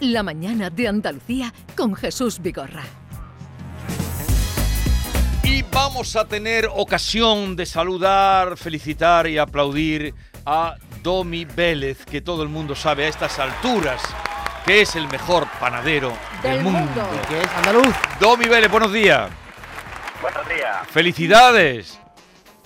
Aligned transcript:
La 0.00 0.22
mañana 0.22 0.70
de 0.70 0.88
Andalucía 0.88 1.52
con 1.76 1.94
Jesús 1.94 2.40
Vigorra. 2.40 2.82
Y 5.42 5.62
vamos 5.62 6.16
a 6.16 6.26
tener 6.26 6.68
ocasión 6.72 7.56
de 7.56 7.66
saludar, 7.66 8.56
felicitar 8.56 9.26
y 9.26 9.36
aplaudir 9.38 10.14
a 10.46 10.76
Domi 11.02 11.44
Vélez, 11.44 12.04
que 12.06 12.20
todo 12.20 12.42
el 12.42 12.48
mundo 12.48 12.74
sabe 12.74 13.04
a 13.04 13.08
estas 13.08 13.38
alturas 13.38 14.02
que 14.64 14.82
es 14.82 14.94
el 14.96 15.08
mejor 15.08 15.46
panadero 15.58 16.12
del, 16.42 16.52
Del 16.56 16.62
mundo. 16.64 16.80
mundo. 16.80 17.10
Y 17.22 17.26
que 17.28 17.40
es 17.40 17.48
andaluz. 17.56 17.94
Domi 18.20 18.44
Vélez, 18.46 18.70
buenos 18.70 18.92
días. 18.92 19.30
Buenos 20.22 20.48
días. 20.48 20.86
Felicidades. 20.90 21.98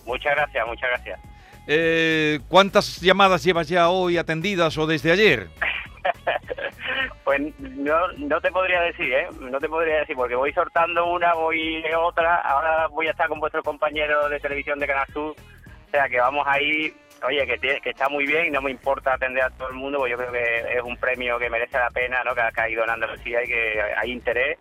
Muchas 0.05 0.35
gracias, 0.35 0.67
muchas 0.67 0.91
gracias. 0.91 1.21
Eh, 1.67 2.41
¿Cuántas 2.49 3.01
llamadas 3.01 3.43
llevas 3.43 3.69
ya 3.69 3.89
hoy 3.89 4.19
atendidas 4.19 4.77
o 4.77 4.87
desde 4.87 5.11
ayer? 5.13 5.49
Pues 7.25 7.41
no, 7.59 8.09
no 8.19 8.41
te 8.41 8.51
podría 8.51 8.81
decir, 8.83 9.13
¿eh? 9.13 9.29
No 9.41 9.59
te 9.59 9.69
podría 9.69 10.01
decir, 10.01 10.15
porque 10.15 10.35
voy 10.35 10.53
sortando 10.53 11.07
una, 11.07 11.33
voy 11.35 11.83
otra. 11.97 12.37
Ahora 12.43 12.87
voy 12.89 13.07
a 13.09 13.13
estar 13.13 13.29
con 13.29 13.41
vuestro 13.41 13.63
compañero 13.63 14.29
de 14.29 14.39
televisión 14.41 14.79
de 14.79 14.87
Canal 14.87 15.07
Sur. 15.13 15.31
O 15.35 15.91
sea, 15.91 16.09
que 16.09 16.21
vamos 16.21 16.47
ahí. 16.47 16.95
Oye, 17.27 17.47
que, 17.59 17.81
está 17.89 18.09
muy 18.11 18.27
bien 18.27 18.47
y 18.47 18.51
no 18.51 18.61
me 18.61 18.71
importa 18.71 19.15
atender 19.15 19.43
a 19.45 19.51
todo 19.51 19.69
el 19.69 19.75
mundo, 19.75 19.99
porque 19.99 20.11
yo 20.13 20.19
creo 20.19 20.33
que 20.33 20.77
es 20.77 20.83
un 20.83 20.97
premio 20.99 21.39
que 21.39 21.49
merece 21.49 21.79
la 21.79 21.89
pena, 21.91 22.23
¿no? 22.25 22.35
Que 22.35 22.43
ha 22.43 22.53
caído 22.53 22.85
en 22.85 22.91
Andalucía 22.91 23.43
y 23.43 23.47
que 23.49 23.81
hay 23.97 24.11
interés. 24.13 24.59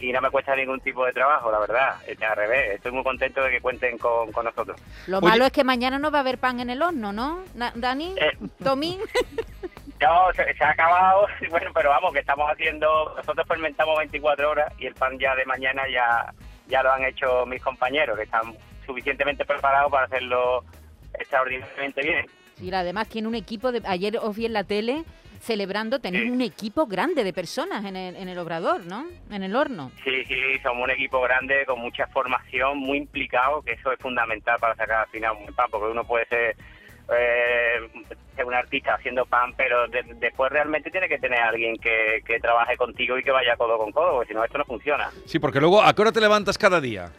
Y 0.00 0.10
no 0.10 0.20
me 0.20 0.30
cuesta 0.30 0.56
ningún 0.56 0.80
tipo 0.80 1.04
de 1.06 1.12
trabajo, 1.12 1.52
la 1.52 1.60
verdad. 1.60 1.94
Este, 2.08 2.24
al 2.24 2.36
revés, 2.36 2.74
estoy 2.74 2.90
muy 2.90 3.04
contento 3.04 3.40
de 3.44 3.50
que 3.50 3.60
cuenten 3.60 3.98
con, 3.98 4.32
con 4.32 4.44
nosotros. 4.46 4.80
Lo 5.06 5.18
Oye- 5.18 5.28
malo 5.28 5.44
es 5.44 5.52
que 5.52 5.62
mañana 5.62 6.00
no 6.00 6.10
va 6.10 6.18
a 6.18 6.20
haber 6.22 6.38
pan 6.38 6.58
en 6.58 6.70
el 6.70 6.82
horno, 6.82 7.12
¿no? 7.12 7.44
Dani, 7.76 8.16
Eh. 8.18 8.36
Tomín. 8.64 8.98
No, 10.02 10.32
se, 10.34 10.54
se 10.54 10.64
ha 10.64 10.70
acabado, 10.70 11.26
bueno, 11.50 11.70
pero 11.74 11.90
vamos, 11.90 12.12
que 12.12 12.18
estamos 12.20 12.50
haciendo, 12.50 13.14
nosotros 13.16 13.46
fermentamos 13.46 13.96
24 13.98 14.50
horas 14.50 14.72
y 14.78 14.86
el 14.86 14.94
pan 14.94 15.18
ya 15.18 15.34
de 15.34 15.44
mañana 15.46 15.82
ya, 15.88 16.32
ya 16.66 16.82
lo 16.82 16.92
han 16.92 17.04
hecho 17.04 17.46
mis 17.46 17.62
compañeros, 17.62 18.16
que 18.16 18.24
están 18.24 18.54
suficientemente 18.84 19.44
preparados 19.44 19.90
para 19.90 20.06
hacerlo 20.06 20.64
extraordinariamente 21.18 22.02
bien. 22.02 22.26
Y 22.60 22.72
además 22.74 23.08
tiene 23.08 23.28
un 23.28 23.34
equipo 23.34 23.72
de. 23.72 23.82
Ayer 23.86 24.18
os 24.18 24.36
vi 24.36 24.46
en 24.46 24.52
la 24.52 24.64
tele 24.64 25.04
celebrando, 25.40 25.98
tenéis 25.98 26.24
Sí. 26.24 26.30
un 26.30 26.40
equipo 26.40 26.86
grande 26.86 27.24
de 27.24 27.32
personas 27.32 27.84
en 27.84 27.96
el, 27.96 28.14
en 28.14 28.28
el 28.28 28.38
obrador, 28.38 28.86
¿no? 28.86 29.06
En 29.30 29.42
el 29.42 29.56
horno. 29.56 29.90
Sí, 30.04 30.24
sí, 30.26 30.36
somos 30.62 30.84
un 30.84 30.90
equipo 30.90 31.20
grande 31.20 31.64
con 31.66 31.80
mucha 31.80 32.06
formación, 32.08 32.78
muy 32.78 32.98
implicado, 32.98 33.60
que 33.62 33.72
eso 33.72 33.90
es 33.90 33.98
fundamental 33.98 34.58
para 34.60 34.76
sacar 34.76 35.00
al 35.00 35.08
final 35.08 35.36
un 35.36 35.52
pan, 35.52 35.66
porque 35.70 35.86
uno 35.90 36.04
puede 36.04 36.26
ser, 36.26 36.56
eh, 37.10 37.88
ser 38.36 38.44
un 38.44 38.54
artista 38.54 38.94
haciendo 38.94 39.26
pan, 39.26 39.52
pero 39.56 39.86
de- 39.88 40.02
después 40.16 40.50
realmente 40.52 40.90
tiene 40.90 41.08
que 41.08 41.18
tener 41.18 41.40
alguien 41.40 41.76
que, 41.76 42.22
que 42.26 42.38
trabaje 42.40 42.76
contigo 42.76 43.18
y 43.18 43.22
que 43.22 43.30
vaya 43.30 43.56
codo 43.56 43.78
con 43.78 43.92
codo, 43.92 44.12
porque 44.12 44.28
si 44.28 44.34
no 44.34 44.44
esto 44.44 44.58
no 44.58 44.64
funciona. 44.64 45.10
Sí, 45.26 45.38
porque 45.38 45.60
luego, 45.60 45.82
¿a 45.82 45.92
qué 45.94 46.02
hora 46.02 46.12
te 46.12 46.20
levantas 46.20 46.56
cada 46.58 46.80
día? 46.80 47.10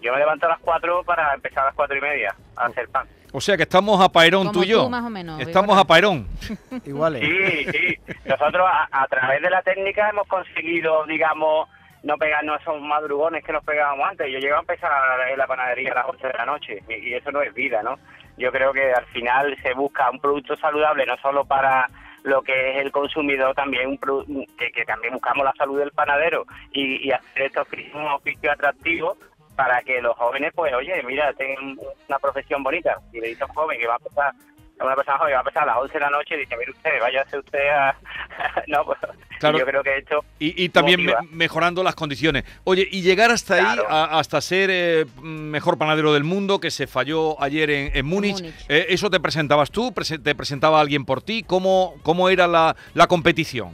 Yo 0.00 0.12
me 0.12 0.18
levanto 0.18 0.46
a 0.46 0.50
las 0.50 0.58
4 0.60 1.02
para 1.04 1.34
empezar 1.34 1.62
a 1.64 1.66
las 1.66 1.74
cuatro 1.74 1.96
y 1.96 2.00
media 2.00 2.34
a 2.56 2.66
hacer 2.66 2.88
pan. 2.88 3.06
O 3.32 3.40
sea 3.40 3.56
que 3.56 3.64
estamos 3.64 4.00
a 4.00 4.08
Pairón 4.08 4.46
Como 4.46 4.52
tú 4.52 4.62
y 4.62 4.68
yo. 4.68 4.84
tú, 4.84 4.90
más 4.90 5.04
o 5.04 5.10
menos, 5.10 5.40
Estamos 5.40 5.76
a 5.76 5.84
Pairón. 5.84 6.26
Iguales. 6.86 7.22
Sí, 7.22 7.64
sí. 7.72 8.14
Nosotros 8.24 8.66
a, 8.70 8.88
a 9.02 9.06
través 9.08 9.42
de 9.42 9.50
la 9.50 9.62
técnica 9.62 10.08
hemos 10.08 10.26
conseguido, 10.28 11.04
digamos, 11.06 11.68
no 12.02 12.16
pegarnos 12.18 12.60
esos 12.60 12.80
madrugones 12.80 13.42
que 13.44 13.52
nos 13.52 13.64
pegábamos 13.64 14.08
antes. 14.08 14.30
Yo 14.32 14.38
llegaba 14.38 14.58
a 14.60 14.62
empezar 14.62 14.90
en 15.30 15.38
la 15.38 15.46
panadería 15.46 15.92
a 15.92 15.96
las 15.96 16.06
8 16.08 16.26
de 16.28 16.32
la 16.34 16.46
noche 16.46 16.82
y, 16.88 16.94
y 17.10 17.14
eso 17.14 17.32
no 17.32 17.42
es 17.42 17.52
vida, 17.52 17.82
¿no? 17.82 17.98
Yo 18.36 18.52
creo 18.52 18.72
que 18.72 18.92
al 18.92 19.06
final 19.06 19.56
se 19.62 19.74
busca 19.74 20.10
un 20.10 20.20
producto 20.20 20.56
saludable 20.56 21.06
no 21.06 21.16
solo 21.18 21.44
para 21.44 21.88
lo 22.22 22.42
que 22.42 22.72
es 22.72 22.84
el 22.84 22.90
consumidor, 22.90 23.54
también 23.54 23.88
un 23.88 24.46
que, 24.58 24.72
que 24.72 24.84
también 24.84 25.14
buscamos 25.14 25.44
la 25.44 25.52
salud 25.52 25.78
del 25.78 25.92
panadero 25.92 26.44
y, 26.72 27.06
y 27.06 27.12
hacer 27.12 27.56
oficios 27.58 27.94
un 27.94 28.06
oficio 28.08 28.50
atractivo 28.50 29.16
para 29.54 29.80
que 29.82 30.02
los 30.02 30.16
jóvenes, 30.16 30.52
pues, 30.54 30.74
oye, 30.74 31.02
mira, 31.04 31.32
tengan 31.32 31.78
una 32.08 32.18
profesión 32.18 32.62
bonita. 32.62 32.98
Y 33.12 33.20
le 33.20 33.28
dice 33.28 33.44
a 33.44 33.46
un 33.46 33.54
joven 33.54 33.78
que 33.78 33.86
va 33.86 33.94
a 33.94 34.32
a 34.78 34.84
una 34.84 34.94
persona 34.94 35.18
joven 35.18 35.32
va 35.32 35.38
a 35.38 35.40
empezar 35.40 35.62
a 35.62 35.66
las 35.66 35.76
11 35.78 35.92
de 35.94 36.00
la 36.00 36.10
noche 36.10 36.34
y 36.34 36.38
dice, 36.40 36.56
mire 36.56 36.70
usted, 36.70 37.00
váyase 37.00 37.38
usted 37.38 37.68
a... 37.68 37.96
no, 38.66 38.84
pues, 38.84 38.98
Claro. 39.38 39.58
yo 39.58 39.66
creo 39.66 39.82
que 39.82 39.98
esto... 39.98 40.24
Y, 40.38 40.64
y 40.64 40.68
también 40.70 41.04
me- 41.04 41.14
mejorando 41.30 41.82
las 41.82 41.94
condiciones. 41.94 42.44
Oye, 42.64 42.86
y 42.90 43.02
llegar 43.02 43.30
hasta 43.30 43.54
ahí, 43.54 43.78
a- 43.88 44.18
hasta 44.18 44.40
ser 44.40 44.70
eh, 44.72 45.06
mejor 45.22 45.78
panadero 45.78 46.12
del 46.12 46.24
mundo, 46.24 46.58
que 46.60 46.70
se 46.70 46.86
falló 46.86 47.40
ayer 47.42 47.70
en, 47.70 47.96
en 47.96 48.06
Múnich, 48.06 48.36
Múnich. 48.40 48.54
eh, 48.68 48.86
¿eso 48.90 49.10
te 49.10 49.20
presentabas 49.20 49.70
tú? 49.70 49.92
¿Te 50.22 50.34
presentaba 50.34 50.80
alguien 50.80 51.04
por 51.04 51.22
ti? 51.22 51.42
¿Cómo, 51.42 51.94
cómo 52.02 52.28
era 52.28 52.46
la, 52.46 52.76
la 52.94 53.06
competición? 53.06 53.70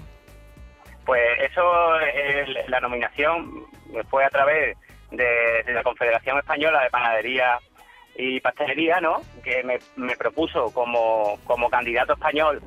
Pues 1.05 1.21
eso, 1.51 1.63
eh, 2.01 2.45
la 2.69 2.81
nominación 2.81 3.65
fue 4.09 4.25
a 4.25 4.31
través 4.31 4.77
de, 5.11 5.25
de 5.67 5.73
la 5.73 5.83
Confederación 5.83 6.39
Española 6.39 6.83
de 6.83 6.91
Panadería 6.91 7.59
y 8.17 8.41
Pastelería, 8.41 9.01
¿no? 9.01 9.21
Que 9.43 9.63
me, 9.65 9.79
me 9.97 10.17
propuso 10.17 10.71
como, 10.73 11.39
como 11.45 11.69
candidato 11.71 12.13
español 12.13 12.63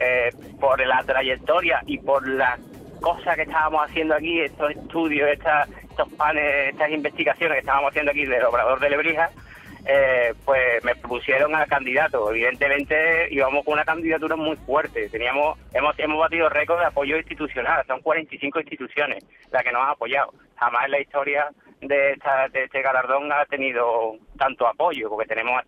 eh, 0.00 0.30
por 0.58 0.84
la 0.84 1.02
trayectoria 1.04 1.82
y 1.86 1.98
por 1.98 2.26
las 2.26 2.58
cosas 3.00 3.36
que 3.36 3.42
estábamos 3.42 3.88
haciendo 3.88 4.14
aquí, 4.14 4.40
estos 4.40 4.70
estudios, 4.70 5.28
estas, 5.30 5.68
estos 5.82 6.12
panes, 6.14 6.70
estas 6.70 6.90
investigaciones 6.90 7.56
que 7.56 7.60
estábamos 7.60 7.90
haciendo 7.90 8.10
aquí 8.10 8.24
del 8.24 8.44
Obrador 8.44 8.80
de 8.80 8.90
Lebrija, 8.90 9.30
eh, 9.86 10.34
pues 10.44 10.84
me 10.84 10.94
propusieron 10.94 11.54
a 11.54 11.66
candidato. 11.66 12.30
Evidentemente 12.30 13.28
íbamos 13.30 13.64
con 13.64 13.74
una 13.74 13.84
candidatura 13.84 14.36
muy 14.36 14.56
fuerte. 14.56 15.08
Teníamos, 15.08 15.58
hemos, 15.72 15.98
hemos 15.98 16.18
batido 16.18 16.48
récord 16.48 16.80
de 16.80 16.86
apoyo 16.86 17.16
institucional. 17.16 17.84
Son 17.86 18.00
45 18.00 18.60
instituciones 18.60 19.24
las 19.50 19.62
que 19.62 19.72
nos 19.72 19.82
han 19.82 19.90
apoyado. 19.90 20.32
Jamás 20.56 20.84
en 20.84 20.90
la 20.90 21.00
historia 21.00 21.48
de, 21.80 22.12
esta, 22.12 22.48
de 22.48 22.64
este 22.64 22.82
galardón 22.82 23.32
ha 23.32 23.46
tenido 23.46 24.16
tanto 24.38 24.66
apoyo, 24.66 25.08
porque 25.08 25.28
tenemos 25.28 25.62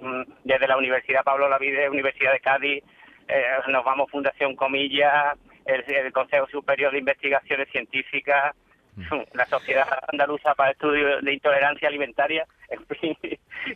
mm, 0.00 0.22
desde 0.42 0.68
la 0.68 0.76
Universidad 0.76 1.22
Pablo 1.22 1.48
Lavide, 1.48 1.88
Universidad 1.88 2.32
de 2.32 2.40
Cádiz, 2.40 2.84
eh, 3.28 3.44
nos 3.68 3.84
vamos 3.84 4.10
Fundación 4.10 4.54
Comillas, 4.56 5.36
el, 5.64 5.82
el 5.94 6.12
Consejo 6.12 6.46
Superior 6.48 6.92
de 6.92 6.98
Investigaciones 6.98 7.68
Científicas, 7.70 8.54
la 9.32 9.46
Sociedad 9.46 9.86
Andaluza 10.12 10.54
para 10.54 10.70
Estudios 10.70 11.22
de 11.24 11.32
Intolerancia 11.32 11.88
Alimentaria, 11.88 12.46
en 12.68 12.86
fin, 12.86 13.16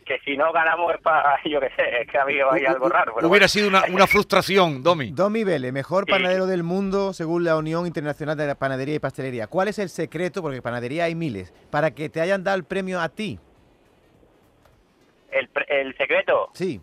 que 0.05 0.19
si 0.23 0.37
no 0.37 0.51
ganamos 0.53 0.93
es 0.95 1.01
para, 1.01 1.37
yo 1.43 1.59
qué 1.59 1.69
sé, 1.75 2.01
es 2.01 2.07
que 2.07 2.17
ha 2.17 2.21
habido 2.21 2.51
ahí 2.51 2.63
algo 2.65 2.87
raro. 2.89 3.13
pero 3.15 3.27
Hubiera 3.27 3.43
bueno. 3.43 3.47
sido 3.49 3.67
una, 3.67 3.83
una 3.91 4.07
frustración, 4.07 4.81
Domi. 4.81 5.11
Domi 5.15 5.43
Vélez, 5.43 5.73
mejor 5.73 6.05
Sí. 6.05 6.11
panadero 6.11 6.45
del 6.47 6.63
mundo 6.63 7.11
según 7.13 7.43
la 7.43 7.57
Unión 7.57 7.85
Internacional 7.85 8.37
de 8.37 8.47
la 8.47 8.55
Panadería 8.55 8.95
y 8.95 8.99
Pastelería. 8.99 9.47
¿Cuál 9.47 9.67
es 9.67 9.79
el 9.79 9.89
secreto, 9.89 10.41
porque 10.41 10.61
panadería 10.61 11.03
hay 11.05 11.15
miles, 11.15 11.53
para 11.69 11.91
que 11.91 12.07
te 12.09 12.21
hayan 12.21 12.43
dado 12.43 12.57
el 12.57 12.63
premio 12.63 13.01
a 13.01 13.09
ti? 13.09 13.39
El, 15.31 15.47
pre- 15.49 15.65
el 15.69 15.95
secreto, 15.97 16.49
Sí. 16.53 16.81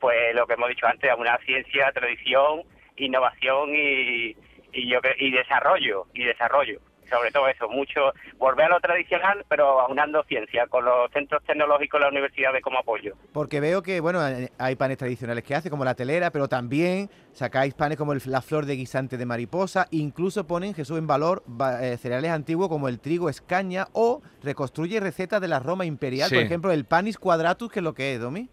Pues 0.00 0.34
lo 0.34 0.46
que 0.46 0.54
hemos 0.54 0.68
dicho 0.70 0.86
antes, 0.86 1.10
una 1.18 1.38
ciencia, 1.44 1.92
tradición, 1.92 2.62
innovación 2.96 3.70
y, 3.74 4.36
y, 4.72 4.88
yo, 4.90 4.98
y 5.18 5.30
desarrollo, 5.30 6.06
y 6.14 6.24
desarrollo. 6.24 6.80
Sobre 7.08 7.32
todo 7.32 7.48
eso, 7.48 7.68
mucho, 7.68 8.12
volver 8.38 8.66
a 8.66 8.68
lo 8.68 8.78
tradicional, 8.80 9.44
pero 9.48 9.80
aunando 9.80 10.22
ciencia, 10.28 10.68
con 10.68 10.84
los 10.84 11.10
centros 11.10 11.42
tecnológicos 11.44 11.98
de 11.98 12.04
las 12.04 12.12
universidades 12.12 12.62
como 12.62 12.78
apoyo. 12.78 13.16
Porque 13.32 13.58
veo 13.58 13.82
que, 13.82 13.98
bueno, 13.98 14.20
hay 14.58 14.76
panes 14.76 14.96
tradicionales 14.96 15.42
que 15.42 15.56
hace, 15.56 15.70
como 15.70 15.84
la 15.84 15.96
telera, 15.96 16.30
pero 16.30 16.46
también 16.46 17.10
sacáis 17.32 17.74
panes 17.74 17.98
como 17.98 18.12
el- 18.12 18.22
la 18.26 18.42
flor 18.42 18.64
de 18.64 18.76
guisante 18.76 19.16
de 19.16 19.26
mariposa, 19.26 19.88
incluso 19.90 20.46
ponen, 20.46 20.72
Jesús, 20.72 20.98
en 20.98 21.08
valor 21.08 21.42
va- 21.50 21.84
eh, 21.84 21.96
cereales 21.96 22.30
antiguos 22.30 22.68
como 22.68 22.86
el 22.88 23.00
trigo 23.00 23.28
escaña 23.28 23.88
o 23.92 24.22
reconstruye 24.44 25.00
recetas 25.00 25.40
de 25.40 25.48
la 25.48 25.58
Roma 25.58 25.84
imperial, 25.86 26.28
Sí. 26.28 26.36
por 26.36 26.44
ejemplo, 26.44 26.70
el 26.70 26.84
panis 26.84 27.18
quadratus, 27.18 27.72
que 27.72 27.80
es 27.80 27.84
lo 27.84 27.92
que 27.92 28.14
es, 28.14 28.20
Domi. 28.20 28.48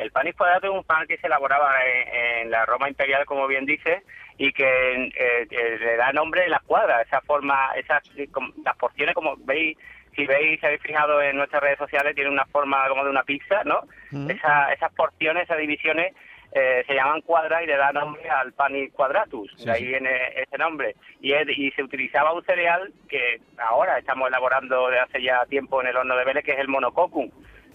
El 0.00 0.10
panis 0.12 0.34
cuadrado 0.34 0.66
es 0.72 0.72
un 0.78 0.84
pan 0.84 1.06
que 1.06 1.18
se 1.18 1.26
elaboraba 1.26 1.74
en, 1.84 2.42
en 2.46 2.50
la 2.50 2.64
Roma 2.66 2.88
imperial, 2.88 3.24
como 3.26 3.46
bien 3.46 3.66
dice, 3.66 4.02
y 4.38 4.52
que 4.52 4.64
eh, 4.64 5.46
eh, 5.50 5.78
le 5.78 5.96
da 5.96 6.12
nombre 6.12 6.44
a 6.44 6.48
las 6.48 6.62
cuadras, 6.62 7.06
esa 7.06 7.20
forma, 7.20 7.70
esas 7.76 8.02
eh, 8.16 8.28
las 8.64 8.76
porciones, 8.76 9.14
como 9.14 9.36
veis, 9.38 9.76
si 10.16 10.26
veis, 10.26 10.58
si 10.58 10.66
habéis 10.66 10.82
fijado 10.82 11.20
en 11.22 11.36
nuestras 11.36 11.62
redes 11.62 11.78
sociales, 11.78 12.14
tiene 12.14 12.30
una 12.30 12.46
forma 12.46 12.88
como 12.88 13.04
de 13.04 13.10
una 13.10 13.22
pizza, 13.24 13.62
¿no? 13.64 13.82
Mm. 14.10 14.30
Esa- 14.30 14.72
esas 14.72 14.92
porciones, 14.94 15.44
esas 15.44 15.58
divisiones 15.58 16.14
eh, 16.52 16.82
se 16.86 16.94
llaman 16.94 17.20
cuadras 17.20 17.62
y 17.62 17.66
le 17.66 17.76
da 17.76 17.92
nombre 17.92 18.28
al 18.28 18.52
panis 18.54 18.92
quadratus, 18.92 19.52
Sí, 19.56 19.66
de 19.66 19.70
ahí 19.72 19.82
sí. 19.82 19.86
viene 19.86 20.10
ese 20.34 20.58
nombre. 20.58 20.96
Y, 21.20 21.32
es- 21.32 21.46
y 21.56 21.70
se 21.72 21.82
utilizaba 21.84 22.32
un 22.32 22.42
cereal 22.44 22.90
que 23.08 23.40
ahora 23.58 23.98
estamos 23.98 24.26
elaborando 24.28 24.88
de 24.88 24.98
hace 24.98 25.22
ya 25.22 25.44
tiempo 25.46 25.80
en 25.80 25.86
el 25.88 25.96
horno 25.96 26.16
de 26.16 26.24
Vélez, 26.24 26.42
que 26.44 26.52
es 26.52 26.58
el 26.58 26.66
monococum, 26.66 27.30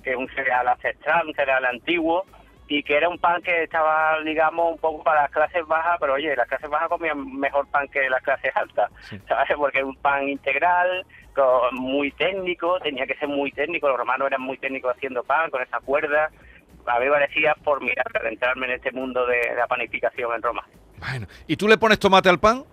que 0.06 0.12
es 0.12 0.16
un 0.18 0.30
cereal 0.30 0.66
ancestral, 0.69 1.28
un 1.28 1.34
cereal 1.34 1.66
antiguo, 1.66 2.24
y 2.68 2.81
que 2.84 2.96
era 2.96 3.10
un 3.10 3.19
pan 3.19 3.42
que 3.42 3.63
estaba, 3.63 4.19
digamos, 4.24 4.72
un 4.74 4.78
poco 4.80 5.04
para 5.04 5.24
las 5.24 5.31
clases 5.31 5.68
bajas, 5.68 5.98
pero 6.00 6.13
oye, 6.13 6.36
las 6.36 6.48
clases 6.48 6.69
bajas 6.69 6.88
comían 6.90 7.38
mejor 7.40 7.68
pan 7.68 7.88
que 7.90 8.10
las 8.10 8.22
clases 8.24 8.56
altas, 8.56 8.90
Sí. 9.02 9.19
¿sabes? 9.28 9.56
Porque 9.57 9.80
es 9.80 9.84
un 9.84 9.96
pan 9.98 10.28
integral, 10.30 11.06
con- 11.36 11.75
muy 11.75 12.12
técnico, 12.13 12.80
tenía 12.80 13.06
que 13.06 13.16
ser 13.16 13.28
muy 13.28 13.52
técnico, 13.52 13.88
los 13.90 13.98
romanos 13.98 14.28
eran 14.28 14.42
muy 14.42 14.57
técnicos 14.57 14.96
haciendo 14.96 15.24
pan 15.24 15.52
con 15.52 15.62
esa 15.62 15.80
cuerda. 15.81 16.30
A 16.88 17.00
mí 17.00 17.06
me 17.06 17.12
parecía 17.12 17.56
formidable 17.63 18.19
adentrarme 18.19 18.68
en 18.68 18.72
este 18.74 18.92
mundo 18.92 19.25
de, 19.28 19.38
de 19.38 19.56
la 19.56 19.68
panificación 19.68 20.34
en 20.36 20.42
Roma. 20.42 20.63
Bueno, 21.00 21.28
¿y 21.48 21.57
tú 21.57 21.68
le 21.68 21.78
pones 21.78 22.00
tomate 22.00 22.30
al 22.30 22.40
pan? 22.40 22.63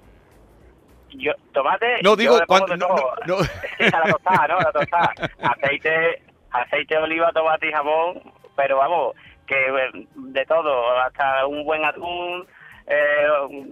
Yo, 1.10 1.32
tomate. 1.52 1.96
No, 2.02 2.10
yo 2.10 2.16
digo, 2.16 2.38
le 2.38 2.46
pongo 2.46 2.66
cuando- 2.66 2.72
de 2.74 2.78
no, 2.78 2.86
todo. 2.86 3.14
no, 3.26 3.36
no. 3.38 3.44
A 3.96 4.06
la 4.06 4.12
tostada, 4.12 4.48
¿no? 4.48 4.56
A 4.58 4.62
la 4.62 4.72
tostada. 4.72 5.12
Aceite, 5.42 6.22
aceite 6.52 6.94
de 6.96 7.02
oliva, 7.02 7.32
tomate 7.32 7.68
y 7.68 7.72
jamón, 7.72 8.20
pero 8.56 8.76
vamos, 8.78 9.14
que 9.46 9.54
eh, 9.56 10.06
de 10.14 10.44
todo, 10.46 10.98
hasta 11.00 11.46
un 11.46 11.64
buen 11.64 11.84
atún, 11.84 12.46
eh, 12.86 13.26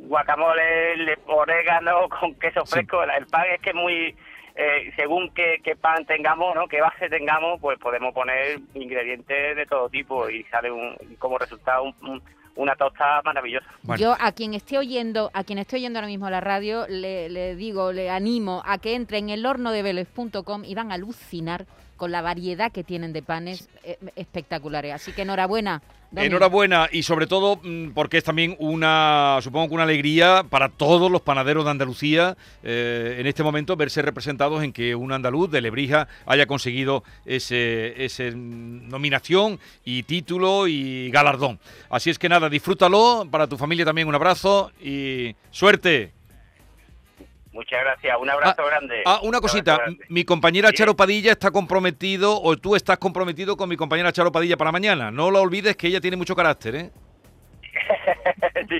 guacamole, 0.08 0.96
le- 0.96 1.18
orégano 1.26 2.08
con 2.20 2.34
queso 2.36 2.64
Sí. 2.66 2.72
fresco. 2.74 3.02
El 3.02 3.26
pan 3.26 3.44
es 3.54 3.60
que 3.60 3.70
es 3.70 3.76
muy... 3.76 4.16
eh, 4.56 4.92
según 4.96 5.30
qué, 5.34 5.60
qué 5.62 5.76
pan 5.76 6.04
tengamos, 6.06 6.54
¿no? 6.54 6.66
Qué 6.68 6.80
base 6.80 7.08
tengamos, 7.08 7.60
pues 7.60 7.78
podemos 7.78 8.12
poner 8.12 8.58
ingredientes 8.74 9.56
de 9.56 9.66
todo 9.66 9.88
tipo 9.88 10.28
y 10.28 10.42
sale 10.44 10.70
un, 10.70 10.96
como 11.18 11.38
resultado 11.38 11.84
un- 11.84 11.94
un- 12.02 12.22
una 12.56 12.74
tostada 12.74 13.22
maravillosa. 13.22 13.66
Bueno. 13.84 14.00
Yo 14.02 14.16
a 14.20 14.32
quien 14.32 14.54
esté 14.54 14.76
oyendo, 14.76 15.30
a 15.32 15.44
quien 15.44 15.58
esté 15.60 15.76
oyendo 15.76 15.98
ahora 15.98 16.08
mismo 16.08 16.28
la 16.28 16.40
radio, 16.40 16.84
le, 16.88 17.28
le 17.30 17.54
digo, 17.54 17.92
le 17.92 18.10
animo 18.10 18.62
a 18.66 18.78
que 18.78 18.94
entre 18.96 19.18
en 19.18 19.30
el 19.30 19.46
horno 19.46 19.70
de 19.70 19.82
y 20.64 20.74
van 20.74 20.90
a 20.90 20.96
alucinar 20.96 21.64
con 22.00 22.10
la 22.12 22.22
variedad 22.22 22.72
que 22.72 22.82
tienen 22.82 23.12
de 23.12 23.22
panes 23.22 23.68
eh, 23.84 23.98
espectaculares. 24.16 24.94
Así 24.94 25.12
que 25.12 25.20
enhorabuena. 25.20 25.82
Enhorabuena 26.16 26.88
y 26.90 27.02
sobre 27.02 27.26
todo 27.26 27.60
mm, 27.62 27.90
porque 27.90 28.16
es 28.16 28.24
también 28.24 28.56
una, 28.58 29.38
supongo 29.42 29.68
que 29.68 29.74
una 29.74 29.82
alegría 29.82 30.42
para 30.48 30.70
todos 30.70 31.10
los 31.10 31.20
panaderos 31.20 31.66
de 31.66 31.70
Andalucía 31.70 32.38
eh, 32.62 33.16
en 33.18 33.26
este 33.26 33.42
momento 33.42 33.76
verse 33.76 34.00
representados 34.00 34.64
en 34.64 34.72
que 34.72 34.94
un 34.94 35.12
andaluz 35.12 35.50
de 35.50 35.60
Lebrija 35.60 36.08
haya 36.24 36.46
conseguido 36.46 37.04
ese, 37.26 38.02
ese 38.02 38.30
mm, 38.30 38.88
nominación 38.88 39.60
y 39.84 40.02
título 40.04 40.68
y 40.68 41.10
galardón. 41.10 41.60
Así 41.90 42.08
es 42.08 42.18
que 42.18 42.30
nada, 42.30 42.48
disfrútalo, 42.48 43.28
para 43.30 43.46
tu 43.46 43.58
familia 43.58 43.84
también 43.84 44.08
un 44.08 44.14
abrazo 44.14 44.72
y 44.82 45.36
suerte. 45.50 46.14
Muchas 47.52 47.80
gracias, 47.80 48.16
un 48.20 48.30
abrazo 48.30 48.64
grande. 48.64 49.02
Ah, 49.04 49.18
una 49.22 49.38
Un 49.38 49.42
cosita, 49.42 49.78
mi 50.08 50.24
compañera 50.24 50.68
Sí. 50.68 50.76
Charo 50.76 50.94
Padilla 50.94 51.32
está 51.32 51.50
comprometido 51.50 52.40
o 52.40 52.56
tú 52.56 52.76
estás 52.76 52.98
comprometido 52.98 53.56
con 53.56 53.68
mi 53.68 53.76
compañera 53.76 54.12
Charo 54.12 54.30
Padilla 54.30 54.56
para 54.56 54.70
mañana. 54.70 55.10
No 55.10 55.30
lo 55.32 55.40
olvides 55.40 55.76
que 55.76 55.88
ella 55.88 56.00
tiene 56.00 56.16
mucho 56.16 56.36
carácter, 56.36 56.74
¿eh? 56.76 56.90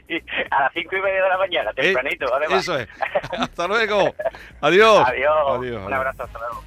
Sí, 0.08 0.22
a 0.50 0.60
las 0.62 0.72
cinco 0.72 0.96
y 0.96 1.00
media 1.00 1.22
de 1.24 1.28
la 1.28 1.38
mañana, 1.38 1.72
tempranito, 1.72 2.26
Eh, 2.26 2.32
además. 2.32 2.60
Eso 2.62 2.78
es. 2.78 2.88
Hasta 3.38 3.66
luego. 3.66 4.14
Adiós. 4.60 5.04
Adiós. 5.08 5.36
Adiós, 5.58 5.86
Un 5.86 5.92
abrazo, 5.92 6.22
hasta 6.24 6.38
luego. 6.38 6.62